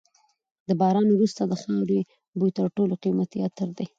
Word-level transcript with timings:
د 0.67 0.69
باران 0.81 1.07
وروسته 1.11 1.41
د 1.45 1.53
خاورې 1.61 1.99
بوی 2.37 2.51
تر 2.57 2.65
ټولو 2.75 2.93
قیمتي 3.03 3.37
عطر 3.47 3.69
دی. 3.77 3.85